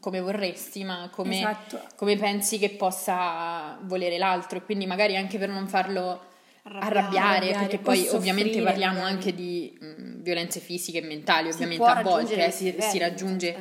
come 0.00 0.20
vorresti, 0.20 0.84
ma 0.84 1.08
come, 1.10 1.38
Esatto. 1.38 1.80
come 1.96 2.16
pensi 2.16 2.58
che 2.58 2.70
possa 2.70 3.78
volere 3.82 4.18
l'altro 4.18 4.58
e 4.58 4.62
quindi 4.64 4.86
magari 4.86 5.16
anche 5.16 5.38
per 5.38 5.48
non 5.48 5.66
farlo 5.68 6.26
Arrabbiare, 6.70 6.98
arrabbiare, 7.46 7.58
perché 7.60 7.78
poi 7.78 8.06
ovviamente 8.08 8.50
soffrire, 8.52 8.64
parliamo 8.64 8.98
magari. 8.98 9.14
anche 9.14 9.34
di 9.34 9.76
mh, 9.80 10.22
violenze 10.22 10.60
fisiche 10.60 10.98
e 10.98 11.02
mentali, 11.02 11.48
Si 11.48 11.54
ovviamente 11.54 11.84
a 11.84 12.02
volte 12.02 12.46
eh, 12.46 12.50
si, 12.50 12.76
si 12.78 12.98
raggiunge, 12.98 13.54
eh. 13.56 13.58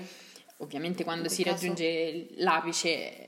ovviamente 0.57 1.03
quando 1.05 1.29
si 1.29 1.41
caso- 1.43 1.55
raggiunge 1.55 2.27
l'apice 2.37 3.26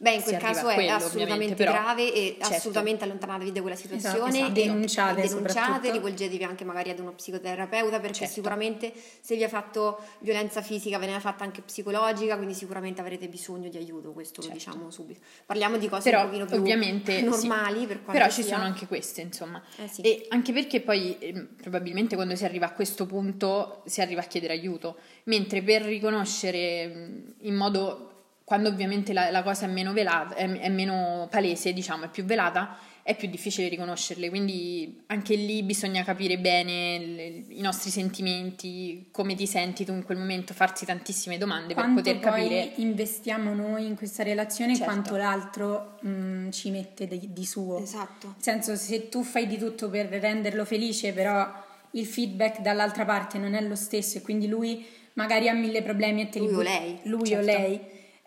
Beh, 0.00 0.12
in 0.12 0.22
quel 0.22 0.36
caso 0.36 0.68
è 0.68 0.74
quello, 0.74 0.92
assolutamente 0.92 1.54
grave 1.56 2.12
e 2.14 2.36
certo. 2.38 2.54
assolutamente 2.54 3.02
allontanatevi 3.02 3.50
da 3.50 3.60
quella 3.60 3.74
situazione 3.74 4.28
esatto. 4.28 4.46
e- 4.46 4.52
Denunciate 4.52 5.22
e 5.22 5.28
denunciate, 5.28 5.90
rivolgetevi 5.90 6.44
anche 6.44 6.64
magari 6.64 6.90
ad 6.90 7.00
uno 7.00 7.12
psicoterapeuta 7.14 7.98
perché 7.98 8.18
Certo. 8.18 8.34
sicuramente 8.34 8.92
se 9.20 9.34
vi 9.34 9.42
ha 9.42 9.48
fatto 9.48 10.00
violenza 10.20 10.62
fisica 10.62 10.98
ve 10.98 11.06
ne 11.06 11.16
ha 11.16 11.20
fatta 11.20 11.42
anche 11.42 11.62
psicologica, 11.62 12.36
quindi 12.36 12.54
sicuramente 12.54 13.00
avrete 13.00 13.26
bisogno 13.26 13.68
di 13.68 13.76
aiuto, 13.76 14.12
questo 14.12 14.40
Certo. 14.40 14.48
lo 14.48 14.54
diciamo 14.54 14.90
subito. 14.92 15.18
Parliamo 15.44 15.76
di 15.78 15.88
cose 15.88 16.10
però 16.10 16.22
un 16.22 16.26
pochino 16.28 16.46
più 16.46 16.56
ovviamente 16.58 17.20
normali 17.22 17.80
sì. 17.80 17.86
per 17.86 18.02
quanto 18.04 18.12
però 18.12 18.26
ci 18.30 18.42
sia. 18.44 18.54
sono 18.54 18.62
anche 18.68 18.86
queste 18.86 19.20
insomma 19.22 19.60
Eh 19.78 19.88
sì. 19.88 20.00
e 20.02 20.26
anche 20.28 20.52
perché 20.52 20.80
poi 20.80 21.16
ehm, 21.18 21.48
probabilmente 21.60 22.14
quando 22.14 22.36
si 22.36 22.44
arriva 22.44 22.66
a 22.66 22.72
questo 22.72 23.04
punto 23.06 23.82
si 23.86 24.00
arriva 24.00 24.20
a 24.20 24.24
chiedere 24.24 24.52
aiuto 24.52 24.98
mentre 25.24 25.60
per 25.62 25.82
riconoscere 25.82 26.86
mh, 26.86 27.34
in 27.40 27.54
modo 27.56 28.12
quando 28.48 28.70
ovviamente 28.70 29.12
la, 29.12 29.30
la 29.30 29.42
cosa 29.42 29.66
è 29.66 29.68
meno 29.68 29.92
velata 29.92 30.34
è, 30.34 30.48
è 30.50 30.70
meno 30.70 31.28
palese 31.30 31.74
diciamo 31.74 32.06
è 32.06 32.08
più 32.08 32.24
velata 32.24 32.78
è 33.02 33.14
più 33.14 33.28
difficile 33.28 33.68
riconoscerle 33.68 34.30
quindi 34.30 35.02
anche 35.08 35.34
lì 35.34 35.62
bisogna 35.62 36.02
capire 36.02 36.38
bene 36.38 36.98
le- 36.98 37.44
i 37.48 37.60
nostri 37.60 37.90
sentimenti 37.90 39.08
come 39.10 39.34
ti 39.34 39.46
senti 39.46 39.84
tu 39.84 39.92
in 39.92 40.02
quel 40.02 40.16
momento 40.16 40.54
farsi 40.54 40.86
tantissime 40.86 41.36
domande 41.36 41.74
quanto 41.74 42.00
per 42.00 42.14
poter 42.16 42.30
poi 42.32 42.40
capire 42.48 42.72
investiamo 42.76 43.52
noi 43.52 43.84
in 43.86 43.96
questa 43.96 44.22
relazione 44.22 44.72
e 44.72 44.76
Certo. 44.76 44.90
quanto 44.92 45.16
l'altro 45.16 45.98
mm, 46.06 46.50
ci 46.50 46.70
mette 46.70 47.06
di, 47.06 47.28
di 47.32 47.44
suo. 47.44 47.82
Esatto. 47.82 48.28
Nel 48.28 48.36
senso, 48.38 48.76
se 48.76 49.08
tu 49.10 49.22
fai 49.22 49.46
di 49.46 49.58
tutto 49.58 49.90
per 49.90 50.06
renderlo 50.06 50.64
felice, 50.64 51.12
però 51.12 51.46
il 51.92 52.06
feedback 52.06 52.60
dall'altra 52.60 53.04
parte 53.04 53.36
non 53.38 53.52
è 53.54 53.60
lo 53.60 53.74
stesso 53.74 54.18
e 54.18 54.22
quindi 54.22 54.46
lui 54.48 54.86
magari 55.14 55.48
ha 55.48 55.54
mille 55.54 55.82
problemi 55.82 56.22
e 56.22 56.28
te 56.28 56.38
li 56.40 56.46
Lui 56.46 56.54
o 56.54 56.62
lei, 56.62 56.98
lui 57.04 57.26
certo. 57.26 57.42
o 57.42 57.44
lei 57.58 57.80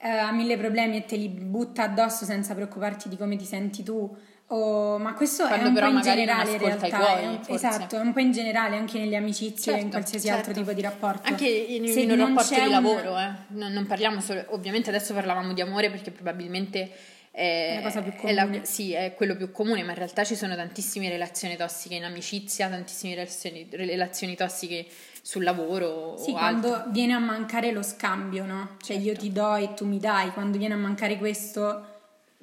eh, 0.03 0.10
ha 0.10 0.31
mille 0.31 0.58
problemi 0.58 0.98
e 0.98 1.05
te 1.05 1.15
li 1.15 1.29
butta 1.29 1.84
addosso 1.84 2.25
senza 2.25 2.53
preoccuparti 2.55 3.08
di 3.10 3.17
come 3.17 3.36
ti 3.36 3.46
senti 3.46 3.84
tu 3.84 4.15
o, 4.48 4.98
ma 4.98 5.13
questo 5.13 5.48
Quando 5.48 5.67
è 5.67 5.70
un 5.70 5.75
po' 5.91 5.96
in 5.98 6.01
generale 6.01 6.51
in 6.51 6.58
realtà, 6.58 6.88
tuoi, 6.89 7.39
forse. 7.41 7.53
esatto, 7.67 7.96
è 7.96 8.00
un 8.01 8.12
po' 8.12 8.20
in 8.20 8.31
generale 8.34 8.75
anche 8.75 9.00
nelle 9.00 9.15
amicizie, 9.15 9.72
Certo, 9.72 9.79
in 9.86 9.89
qualsiasi 9.89 10.25
certo. 10.27 10.39
altro 10.50 10.53
tipo 10.62 10.74
di 10.74 10.81
rapporto. 10.81 11.29
Anche 11.29 11.48
in, 11.48 11.88
Se 11.88 12.01
in 12.01 12.12
un 12.12 12.17
rapporto 12.17 12.53
di 12.55 12.60
un- 12.60 12.70
lavoro, 12.70 13.17
eh. 13.17 13.29
non, 13.50 13.72
non 13.72 13.86
parliamo 13.86 14.20
solo, 14.20 14.43
ovviamente 14.50 14.89
adesso 14.89 15.13
parlavamo 15.13 15.53
di 15.53 15.62
amore 15.62 15.89
perché 15.89 16.12
probabilmente 16.12 16.91
è, 17.31 17.70
È 17.72 17.75
la 17.75 17.81
cosa 17.81 18.01
più 18.01 18.12
è 18.27 18.34
la- 18.34 18.43
comune. 18.43 18.65
sì, 18.65 18.91
è 18.91 19.13
quello 19.15 19.38
più 19.38 19.51
comune, 19.51 19.84
ma 19.84 19.91
in 19.91 19.98
realtà 20.00 20.25
ci 20.25 20.36
sono 20.36 20.53
tantissime 20.53 21.08
relazioni 21.08 21.55
tossiche 21.55 21.96
in 21.96 22.03
amicizia, 22.03 22.67
tantissime 22.67 23.13
relazioni, 23.15 23.67
relazioni 23.72 24.36
tossiche 24.36 24.86
sul 25.21 25.43
lavoro 25.43 26.17
Sì, 26.17 26.31
quando 26.31 26.73
altro. 26.73 26.91
viene 26.91 27.13
a 27.13 27.19
mancare 27.19 27.71
lo 27.71 27.83
scambio, 27.83 28.45
no? 28.45 28.77
Cioè 28.81 28.97
io 28.97 29.13
Certo. 29.13 29.19
ti 29.21 29.31
do 29.31 29.55
e 29.55 29.73
tu 29.75 29.85
mi 29.85 29.99
dai, 29.99 30.31
quando 30.31 30.57
viene 30.57 30.73
a 30.73 30.77
mancare 30.77 31.17
questo 31.17 31.85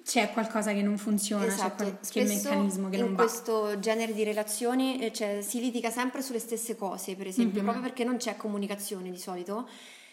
c'è 0.04 0.30
qualcosa 0.32 0.72
che 0.72 0.80
non 0.80 0.96
funziona, 0.96 1.44
c'è 1.44 1.52
Esatto, 1.52 1.84
qualche 1.84 1.98
spesso 2.00 2.48
meccanismo 2.48 2.88
che 2.88 2.96
in 2.96 3.02
non 3.02 3.14
va. 3.14 3.22
questo 3.24 3.78
genere 3.78 4.14
di 4.14 4.24
relazioni 4.24 5.00
eh, 5.00 5.12
cioè, 5.12 5.42
si 5.42 5.60
litiga 5.60 5.90
sempre 5.90 6.22
sulle 6.22 6.38
stesse 6.38 6.76
cose, 6.76 7.14
per 7.14 7.26
esempio, 7.26 7.58
Mhm. 7.60 7.64
proprio 7.66 7.84
perché 7.84 8.04
non 8.04 8.16
c'è 8.16 8.36
comunicazione 8.36 9.10
di 9.10 9.18
solito. 9.18 9.68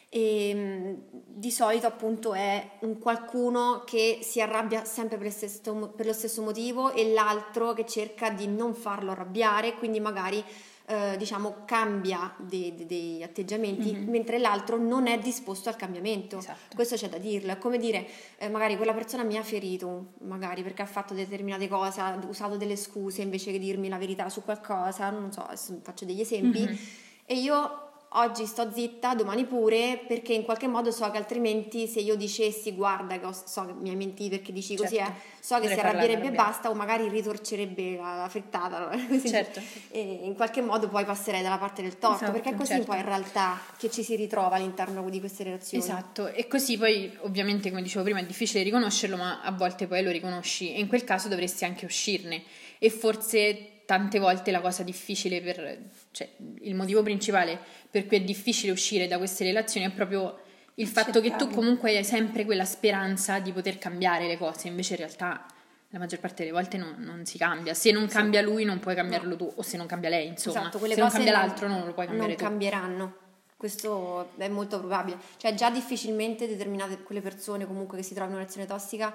E 0.10 0.54
mh, 0.54 0.98
di 1.26 1.52
solito 1.52 1.88
appunto 1.88 2.34
è 2.34 2.72
un 2.82 3.00
qualcuno 3.00 3.84
che 3.86 4.20
si 4.22 4.40
arrabbia 4.42 4.86
sempre 4.86 5.18
per, 5.18 5.32
stesso- 5.32 5.94
per 5.96 6.06
lo 6.06 6.14
stesso 6.14 6.42
motivo 6.42 6.92
e 6.94 7.12
l'altro 7.14 7.74
che 7.74 7.86
cerca 7.86 8.30
di 8.30 8.48
non 8.48 8.74
farlo 8.76 9.12
arrabbiare, 9.12 9.74
quindi 9.76 10.00
magari 10.00 10.44
eh, 10.88 11.16
diciamo 11.18 11.64
cambia 11.66 12.34
dei, 12.38 12.74
dei- 12.76 12.86
dei 12.86 13.24
atteggiamenti, 13.24 13.92
Mhm. 13.94 14.10
mentre 14.10 14.38
l'altro 14.38 14.78
non 14.78 15.08
è 15.08 15.18
disposto 15.20 15.70
al 15.70 15.76
cambiamento. 15.76 16.38
Esatto. 16.38 16.76
Questo 16.76 16.96
c'è 16.96 17.10
da 17.10 17.18
dirlo, 17.18 17.52
è 17.52 17.58
come 17.58 17.78
dire, 17.78 18.08
eh, 18.38 18.50
magari 18.50 18.76
quella 18.78 18.94
persona 18.94 19.24
mi 19.24 19.36
ha 19.38 19.44
ferito, 19.44 20.14
magari 20.22 20.62
perché 20.64 20.84
ha 20.84 20.86
fatto 20.88 21.14
determinate 21.14 21.68
cose, 21.68 22.02
ha 22.02 22.20
usato 22.28 22.56
delle 22.58 22.76
scuse 22.76 23.22
invece 23.24 23.52
che 23.52 23.60
dirmi 23.60 23.90
la 23.90 23.98
verità 23.98 24.30
su 24.30 24.44
qualcosa, 24.44 25.10
non 25.10 25.32
so, 25.32 25.48
faccio 25.82 26.06
degli 26.06 26.22
esempi, 26.22 26.62
Mhm. 26.62 26.78
e 27.26 27.34
io 27.40 27.85
oggi 28.18 28.46
sto 28.46 28.72
zitta, 28.74 29.14
domani 29.16 29.46
pure, 29.46 30.04
perché 30.08 30.34
in 30.34 30.44
qualche 30.44 30.68
modo 30.68 30.92
so 30.92 31.10
che 31.12 31.18
altrimenti 31.18 31.88
se 31.88 32.00
io 32.00 32.16
dicessi 32.16 32.74
guarda 32.74 33.20
che 33.20 33.26
ho- 33.26 33.32
so 33.46 33.66
che 33.66 33.74
mi 33.74 33.90
hai 33.90 33.96
mentito 33.96 34.36
perché 34.36 34.52
dici 34.52 34.76
così, 34.76 34.96
Certo. 34.96 35.12
eh, 35.12 35.16
so 35.40 35.60
che 35.60 35.68
si 35.68 35.80
arrabbierebbe 35.80 36.28
e 36.28 36.32
basta, 36.32 36.70
o 36.70 36.74
magari 36.74 37.08
ritorcerebbe 37.10 37.98
la, 37.98 38.16
la 38.16 38.30
frittata, 38.30 38.80
no? 38.80 38.90
Così. 39.08 39.28
Certo. 39.30 39.60
e 39.92 40.00
in 40.24 40.34
qualche 40.36 40.62
modo 40.62 40.88
poi 40.88 41.06
passerei 41.06 41.42
dalla 41.42 41.58
parte 41.58 41.82
del 41.82 41.98
torto, 41.98 42.16
Esatto, 42.24 42.32
perché 42.32 42.50
è 42.52 42.56
così 42.56 42.72
certo. 42.74 42.86
poi 42.88 42.98
in 43.00 43.06
realtà 43.06 43.60
che 43.78 43.90
ci 43.92 44.02
si 44.04 44.16
ritrova 44.16 44.56
all'interno 44.56 45.08
di 45.10 45.20
queste 45.20 45.44
relazioni. 45.44 45.84
Esatto, 45.84 46.28
e 46.28 46.48
così 46.48 46.78
poi 46.78 47.16
ovviamente 47.22 47.70
come 47.70 47.82
dicevo 47.82 48.04
prima 48.04 48.20
è 48.20 48.26
difficile 48.26 48.64
riconoscerlo, 48.64 49.18
ma 49.18 49.42
a 49.42 49.52
volte 49.52 49.88
poi 49.88 50.02
lo 50.04 50.12
riconosci 50.12 50.74
e 50.74 50.80
in 50.80 50.88
quel 50.88 51.04
caso 51.04 51.28
dovresti 51.28 51.66
anche 51.66 51.86
uscirne 51.86 52.44
e 52.80 52.90
forse 52.90 53.70
tante 53.86 54.20
volte 54.20 54.52
la 54.52 54.62
cosa 54.62 54.84
difficile 54.84 55.42
per, 55.42 55.78
cioè 56.12 56.30
il 56.62 56.76
motivo 56.76 57.04
principale 57.04 57.60
per 57.90 58.08
cui 58.08 58.18
è 58.18 58.22
difficile 58.22 58.72
uscire 58.72 59.08
da 59.08 59.18
queste 59.18 59.44
relazioni 59.44 59.86
è 59.86 59.92
proprio 59.92 60.40
il 60.76 60.88
fatto 60.88 61.22
che 61.22 61.36
tu 61.36 61.50
comunque 61.50 61.96
hai 61.96 62.04
sempre 62.04 62.44
quella 62.44 62.66
speranza 62.66 63.40
di 63.40 63.54
poter 63.54 63.78
cambiare 63.78 64.28
le 64.28 64.38
cose, 64.38 64.68
invece 64.68 64.94
in 64.94 65.00
realtà 65.00 65.46
la 65.90 66.00
maggior 66.00 66.20
parte 66.20 66.44
delle 66.44 66.54
volte 66.54 66.76
non, 66.76 66.96
non 67.00 67.26
si 67.26 67.38
cambia. 67.38 67.74
Se 67.74 67.92
non 67.92 68.08
cambia 68.08 68.42
lui 68.42 68.66
non 68.66 68.80
puoi 68.80 68.96
cambiarlo 68.96 69.38
tu, 69.38 69.50
o 69.56 69.62
se 69.62 69.78
non 69.78 69.86
cambia 69.86 70.10
lei, 70.10 70.28
insomma. 70.28 70.68
Esatto, 70.68 70.80
se 70.80 70.96
non 70.96 71.10
cambia 71.10 71.32
l'altro 71.32 71.68
non 71.70 71.86
lo 71.86 71.94
puoi 71.94 72.08
cambiare 72.08 72.32
non 72.32 72.38
tu. 72.38 72.44
cambieranno. 72.44 73.16
Questo 73.56 74.32
è 74.38 74.50
molto 74.50 74.80
probabile. 74.80 75.18
Cioè, 75.38 75.54
già 75.54 75.70
difficilmente 75.70 76.48
determinate 76.48 77.02
quelle 77.02 77.22
persone 77.22 77.66
comunque 77.66 77.98
che 77.98 78.04
si 78.04 78.14
trovano 78.14 78.36
in 78.36 78.42
una 78.42 78.48
relazione 78.52 78.68
tossica 78.68 79.14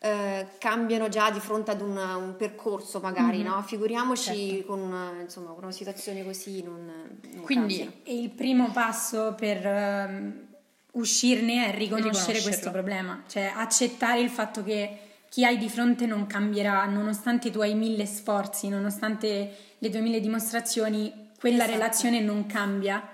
eh, 0.00 0.46
cambiano 0.58 1.08
già 1.08 1.30
di 1.30 1.40
fronte 1.40 1.72
ad 1.72 1.80
un, 1.80 1.96
un 1.96 2.34
percorso, 2.36 3.00
magari, 3.00 3.38
Mhm. 3.38 3.44
no? 3.46 3.62
Figuriamoci 3.62 4.48
Certo. 4.50 4.66
con, 4.66 4.78
una, 4.80 5.12
insomma, 5.20 5.50
con 5.52 5.64
una 5.64 5.72
situazione 5.72 6.24
così 6.24 6.62
non, 6.62 6.84
non 7.32 7.42
Quindi- 7.42 7.78
cambiano. 7.78 7.92
Il 8.04 8.30
primo 8.30 8.70
passo 8.70 9.34
per 9.36 9.66
ehm, 9.66 10.46
uscirne 10.92 11.72
è 11.72 11.76
riconoscere 11.76 12.40
questo 12.42 12.70
problema, 12.70 13.22
cioè 13.28 13.52
accettare 13.54 14.20
il 14.20 14.30
fatto 14.30 14.62
che 14.62 14.98
chi 15.28 15.44
hai 15.44 15.58
di 15.58 15.68
fronte 15.68 16.06
non 16.06 16.26
cambierà, 16.26 16.84
nonostante 16.86 17.50
tu 17.50 17.60
hai 17.60 17.74
mille 17.74 18.06
sforzi, 18.06 18.68
nonostante 18.68 19.56
le 19.78 19.90
tue 19.90 20.00
mille 20.00 20.20
dimostrazioni, 20.20 21.30
quella 21.38 21.64
Esatto. 21.64 21.78
relazione 21.78 22.20
non 22.20 22.46
cambia. 22.46 23.06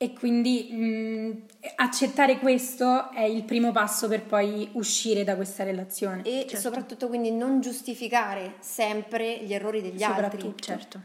E 0.00 0.12
quindi 0.12 0.68
mh, 0.70 1.42
accettare 1.74 2.38
questo 2.38 3.10
è 3.10 3.22
il 3.24 3.42
primo 3.42 3.72
passo 3.72 4.06
per 4.06 4.22
poi 4.22 4.68
uscire 4.74 5.24
da 5.24 5.34
questa 5.34 5.64
relazione. 5.64 6.22
E 6.22 6.42
Certo. 6.46 6.56
soprattutto 6.56 7.08
quindi 7.08 7.32
non 7.32 7.60
giustificare 7.60 8.54
sempre 8.60 9.38
gli 9.42 9.52
errori 9.52 9.82
degli 9.82 10.00
altri. 10.04 10.22
Soprattutto. 10.22 10.62
Certo. 10.62 11.02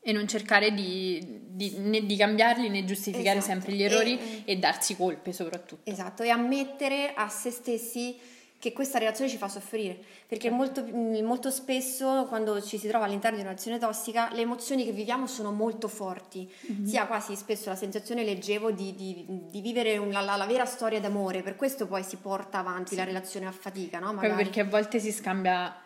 E 0.00 0.12
non 0.12 0.26
cercare 0.26 0.74
di, 0.74 1.40
di- 1.46 1.76
né 1.78 2.04
di 2.04 2.16
cambiarli 2.16 2.68
né 2.68 2.84
giustificare 2.84 3.38
Esatto. 3.38 3.52
sempre 3.52 3.72
gli 3.72 3.82
errori 3.84 4.18
E- 4.18 4.42
e, 4.52 4.56
darsi 4.58 4.96
colpe 4.96 5.32
soprattutto. 5.32 5.88
Esatto, 5.88 6.24
e 6.24 6.30
ammettere 6.30 7.14
a 7.14 7.28
se 7.28 7.50
stessi 7.50 8.16
che 8.64 8.72
questa 8.72 8.96
relazione 8.98 9.28
ci 9.30 9.36
fa 9.36 9.46
soffrire, 9.46 9.94
perché 10.26 10.48
molto, 10.48 10.82
mh, 10.82 11.20
molto 11.22 11.50
spesso 11.50 12.24
quando 12.30 12.62
ci 12.62 12.78
si 12.78 12.88
trova 12.88 13.04
all'interno 13.04 13.36
di 13.36 13.42
una 13.42 13.50
relazione 13.50 13.78
tossica 13.78 14.30
le 14.32 14.40
emozioni 14.40 14.86
che 14.86 14.92
viviamo 14.92 15.26
sono 15.26 15.52
molto 15.52 15.86
forti, 15.86 16.50
si 16.82 16.96
ha 16.96 17.04
quasi 17.04 17.36
spesso 17.36 17.68
la 17.68 17.76
sensazione, 17.76 18.24
leggevo, 18.24 18.70
di, 18.70 18.94
di- 18.94 19.26
di 19.50 19.60
vivere 19.60 19.98
una- 19.98 20.22
la, 20.22 20.36
la 20.36 20.46
vera 20.46 20.64
storia 20.64 20.98
d'amore, 20.98 21.42
per 21.42 21.56
questo 21.56 21.86
poi 21.86 22.02
si 22.02 22.16
porta 22.16 22.60
avanti 22.60 22.96
la 22.96 23.04
relazione 23.04 23.44
a 23.44 23.52
fatica, 23.52 23.98
no? 23.98 24.06
Proprio 24.12 24.30
Magari. 24.30 24.44
perché 24.44 24.60
a 24.62 24.64
volte 24.64 24.98
si 24.98 25.12
scambia 25.12 25.76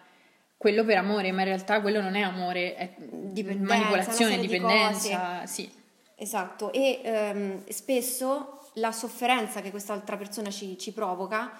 quello 0.56 0.84
per 0.84 0.98
amore, 0.98 1.32
ma 1.32 1.40
in 1.40 1.48
realtà 1.48 1.80
quello 1.80 2.00
non 2.00 2.14
è 2.14 2.20
amore, 2.20 2.76
è 2.76 2.94
Dipendenza, 2.96 3.74
manipolazione, 3.74 4.34
serie 4.34 4.38
di 4.38 4.46
dipendenza, 4.46 5.46
sì. 5.46 5.68
Esatto, 6.14 6.72
e 6.72 7.00
ehm, 7.02 7.64
spesso 7.68 8.60
la 8.74 8.92
sofferenza 8.92 9.60
che 9.62 9.70
quest'altra 9.70 10.16
persona 10.16 10.50
ci, 10.50 10.78
ci 10.78 10.92
provoca 10.92 11.50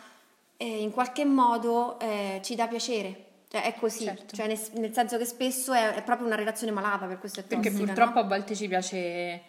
eh, 0.58 0.82
in 0.82 0.90
qualche 0.90 1.24
modo 1.24 1.98
eh, 2.00 2.40
ci 2.42 2.54
dà 2.54 2.66
piacere. 2.68 3.24
Cioè, 3.50 3.62
è 3.62 3.74
così, 3.78 4.04
Certo. 4.04 4.36
cioè, 4.36 4.46
nel, 4.46 4.58
nel 4.74 4.92
senso 4.92 5.16
che 5.16 5.24
spesso 5.24 5.72
è, 5.72 5.94
è 5.94 6.02
proprio 6.02 6.26
una 6.26 6.36
relazione 6.36 6.70
malata, 6.70 7.06
per 7.06 7.18
questo 7.18 7.40
è 7.40 7.44
Perché 7.44 7.70
purtroppo 7.70 8.18
no? 8.18 8.24
a 8.26 8.28
volte 8.28 8.54
ci 8.54 8.68
piace, 8.68 9.40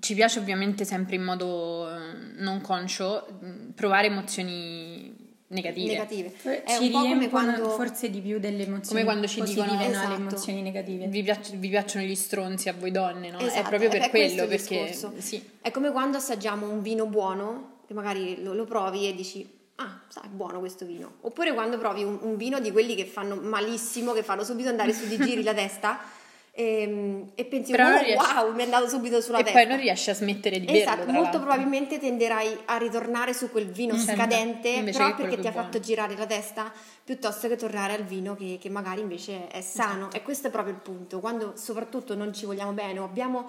ci 0.00 0.14
piace 0.14 0.40
ovviamente 0.40 0.84
sempre 0.84 1.14
in 1.14 1.22
modo 1.22 1.88
eh, 1.88 2.00
non 2.38 2.60
conscio 2.60 3.26
mh, 3.38 3.70
provare 3.76 4.08
emozioni 4.08 5.14
negative. 5.48 5.92
negative. 5.92 6.32
È 6.64 6.76
ci 6.76 6.82
un 6.86 6.90
po' 6.90 6.98
come 6.98 7.06
riempiono 7.18 7.28
quando 7.28 7.68
forse 7.70 8.10
di 8.10 8.20
più 8.20 8.40
delle 8.40 8.64
emozioni 8.64 8.88
Come 8.88 9.04
quando 9.04 9.26
ci 9.28 9.38
positive, 9.38 9.66
dicono- 9.66 9.82
no? 9.84 9.90
Esatto. 9.90 10.08
le 10.08 10.14
emozioni 10.14 10.62
negative. 10.62 11.06
Vi, 11.06 11.22
piac- 11.22 11.54
vi 11.56 11.68
piacciono 11.68 12.04
gli 12.04 12.14
stronzi 12.16 12.68
a 12.70 12.72
voi 12.72 12.90
donne, 12.90 13.30
no? 13.30 13.38
è 13.38 13.44
Esatto, 13.44 13.68
proprio 13.68 13.88
è- 13.88 13.92
per 13.92 14.00
è 14.02 14.10
quello, 14.10 14.46
perché 14.48 14.98
sì, 15.18 15.48
È 15.60 15.70
come 15.70 15.92
quando 15.92 16.16
assaggiamo 16.16 16.68
un 16.68 16.82
vino 16.82 17.06
buono, 17.06 17.82
che 17.86 17.94
magari 17.94 18.42
lo, 18.42 18.52
lo 18.54 18.64
provi 18.64 19.06
e 19.08 19.14
dici, 19.14 19.48
ah, 19.76 20.00
sai, 20.08 20.24
è 20.24 20.28
buono 20.28 20.58
questo 20.58 20.84
vino. 20.84 21.14
Oppure 21.22 21.52
quando 21.54 21.78
provi 21.78 22.02
un, 22.04 22.18
un 22.22 22.36
vino 22.36 22.60
di 22.60 22.70
quelli 22.70 22.94
che 22.94 23.04
fanno 23.06 23.36
malissimo, 23.36 24.12
che 24.12 24.22
fanno 24.22 24.44
subito 24.44 24.68
andare 24.68 24.92
su 24.92 25.06
di 25.06 25.16
giri 25.24 25.42
la 25.42 25.54
testa, 25.54 25.98
ehm, 26.54 27.30
e, 27.34 27.44
pensi, 27.46 27.72
oh, 27.72 27.76
riesci- 27.76 28.14
wow, 28.14 28.52
mi 28.54 28.60
è 28.60 28.64
andato 28.64 28.88
subito 28.88 29.20
sulla 29.20 29.38
e 29.38 29.44
testa. 29.44 29.58
poi 29.58 29.68
non 29.68 29.78
riesci 29.78 30.10
a 30.10 30.14
smettere 30.14 30.58
di 30.60 30.66
berlo. 30.66 30.80
Esatto, 30.80 31.04
molto 31.06 31.20
l'altro. 31.20 31.40
probabilmente 31.40 31.98
tenderai 31.98 32.58
a 32.66 32.76
ritornare 32.76 33.32
su 33.34 33.50
quel 33.50 33.66
vino 33.66 33.96
Certo, 33.96 34.12
scadente, 34.12 34.68
invece 34.68 34.98
però 34.98 35.14
perché 35.14 35.38
ti 35.38 35.46
ha 35.46 35.52
fatto 35.52 35.80
girare 35.80 36.16
la 36.16 36.26
testa, 36.26 36.70
piuttosto 37.04 37.48
che 37.48 37.56
tornare 37.56 37.94
al 37.94 38.04
vino 38.04 38.34
che, 38.36 38.58
che 38.60 38.68
magari 38.68 39.00
invece 39.00 39.48
è 39.48 39.60
sano. 39.62 40.08
Esatto. 40.08 40.16
E 40.16 40.22
questo 40.22 40.48
è 40.48 40.50
proprio 40.50 40.74
il 40.74 40.80
punto, 40.80 41.20
quando 41.20 41.54
soprattutto 41.56 42.14
non 42.14 42.32
ci 42.34 42.44
vogliamo 42.46 42.72
bene 42.72 42.98
o 42.98 43.04
abbiamo 43.04 43.48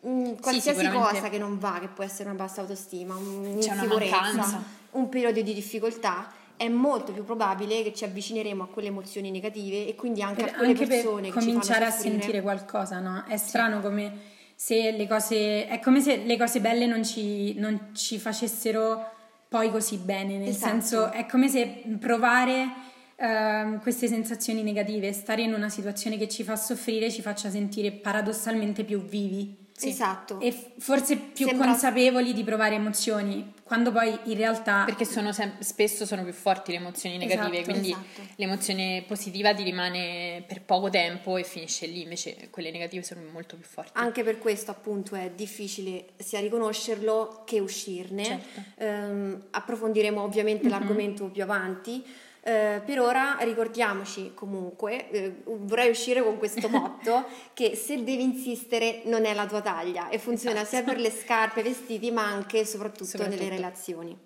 mh, 0.00 0.34
qualsiasi 0.40 0.80
sicuramente. 0.80 1.14
cosa 1.14 1.28
che 1.30 1.38
non 1.38 1.58
va, 1.58 1.78
che 1.80 1.88
può 1.88 2.04
essere 2.04 2.28
una 2.28 2.36
bassa 2.38 2.60
autostima, 2.60 3.14
C'è 3.14 3.20
una 3.20 3.28
un'insicurezza, 3.30 4.16
mancanza. 4.20 4.80
Un 4.92 5.08
periodo 5.08 5.40
di 5.40 5.54
difficoltà, 5.54 6.32
è 6.56 6.68
molto 6.68 7.12
più 7.12 7.24
probabile 7.24 7.82
che 7.82 7.92
ci 7.92 8.04
avvicineremo 8.04 8.62
a 8.62 8.66
quelle 8.68 8.88
emozioni 8.88 9.30
negative 9.30 9.86
e 9.88 9.94
quindi 9.94 10.22
anche 10.22 10.44
Per- 10.44 10.52
a 10.52 10.56
quelle 10.56 10.72
anche 10.72 10.86
per 10.86 11.02
persone 11.02 11.30
che 11.30 11.40
ci 11.40 11.46
cominciare 11.46 11.84
a 11.84 11.90
sentire 11.90 12.40
qualcosa, 12.40 13.00
no? 13.00 13.24
È 13.26 13.36
strano 13.36 13.80
come 13.80 14.12
se 14.54 14.92
le 14.92 15.08
cose 15.08 15.66
è 15.66 15.80
come 15.80 16.00
se 16.00 16.18
le 16.18 16.36
cose 16.36 16.60
belle 16.60 16.86
non 16.86 17.02
ci, 17.04 17.54
non 17.58 17.88
ci 17.94 18.18
facessero 18.18 19.10
poi 19.48 19.70
così 19.70 19.96
bene, 19.96 20.38
nel 20.38 20.48
Esatto. 20.48 20.70
senso 20.70 21.10
è 21.12 21.26
come 21.26 21.48
se 21.48 21.82
provare 21.98 22.68
ehm, 23.16 23.80
queste 23.80 24.06
sensazioni 24.06 24.62
negative, 24.62 25.12
stare 25.12 25.42
in 25.42 25.52
una 25.52 25.68
situazione 25.68 26.16
che 26.16 26.28
ci 26.28 26.44
fa 26.44 26.54
soffrire 26.56 27.10
ci 27.10 27.22
faccia 27.22 27.50
sentire 27.50 27.90
paradossalmente 27.90 28.84
più 28.84 29.02
vivi 29.02 29.61
Sì. 29.82 29.88
Esatto. 29.90 30.38
e 30.40 30.52
forse 30.78 31.16
più 31.16 31.46
Sembra- 31.46 31.66
consapevoli 31.68 32.32
di 32.32 32.44
provare 32.44 32.74
emozioni, 32.76 33.52
quando 33.62 33.90
poi 33.90 34.16
in 34.24 34.36
realtà 34.36 34.84
Perché 34.84 35.04
sono 35.04 35.32
sem- 35.32 35.58
spesso 35.60 36.04
sono 36.06 36.22
più 36.24 36.32
forti 36.32 36.72
le 36.72 36.78
emozioni 36.78 37.16
negative, 37.16 37.58
Esatto, 37.58 37.70
quindi 37.70 37.90
esatto. 37.90 38.20
l'emozione 38.36 39.04
positiva 39.06 39.54
ti 39.54 39.62
rimane 39.62 40.44
per 40.46 40.62
poco 40.62 40.90
tempo 40.90 41.36
e 41.36 41.44
finisce 41.44 41.86
lì, 41.86 42.02
invece 42.02 42.48
quelle 42.50 42.70
negative 42.70 43.02
sono 43.02 43.20
molto 43.32 43.56
più 43.56 43.64
forti. 43.66 43.90
Anche 43.94 44.22
per 44.22 44.38
questo 44.38 44.70
appunto 44.70 45.14
è 45.14 45.30
difficile 45.34 46.10
sia 46.18 46.40
riconoscerlo 46.40 47.42
che 47.46 47.60
uscirne. 47.60 48.24
Certo. 48.24 48.60
Ehm, 48.76 49.46
approfondiremo 49.50 50.20
ovviamente 50.22 50.68
l'argomento 50.68 51.26
più 51.30 51.42
avanti. 51.42 52.04
Eh, 52.44 52.82
per 52.84 52.98
ora 52.98 53.36
ricordiamoci 53.40 54.32
comunque, 54.34 55.10
eh, 55.10 55.42
vorrei 55.44 55.90
uscire 55.90 56.22
con 56.22 56.38
questo 56.38 56.66
motto, 56.70 57.24
che 57.54 57.76
se 57.76 58.02
devi 58.02 58.22
insistere 58.22 59.02
non 59.04 59.24
è 59.24 59.32
la 59.32 59.46
tua 59.46 59.60
taglia 59.60 60.08
e 60.08 60.18
funziona 60.18 60.62
esatto. 60.62 60.76
sia 60.76 60.82
per 60.82 61.00
le 61.00 61.10
scarpe, 61.10 61.60
i 61.60 61.62
vestiti, 61.62 62.10
ma 62.10 62.26
anche 62.26 62.60
e 62.60 62.66
soprattutto, 62.66 63.04
soprattutto, 63.04 63.36
nelle 63.36 63.54
relazioni. 63.54 64.18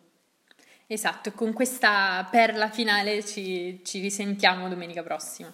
Esatto, 0.86 1.32
con 1.32 1.52
questa 1.52 2.26
perla 2.30 2.70
finale 2.70 3.24
ci, 3.24 3.80
ci 3.84 4.00
risentiamo 4.00 4.68
domenica 4.68 5.02
prossima. 5.02 5.52